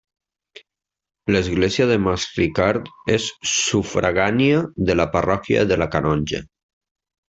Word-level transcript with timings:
L'església 1.35 1.87
de 1.91 1.99
Masricard 2.07 2.91
és 3.19 3.29
sufragània 3.53 4.67
de 4.91 5.01
la 5.01 5.11
parròquia 5.17 5.71
de 5.75 5.83
la 5.85 5.95
Canonja. 5.97 6.47